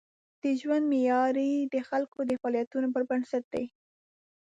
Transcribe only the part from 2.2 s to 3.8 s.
د فعالیتونو پر بنسټ دی.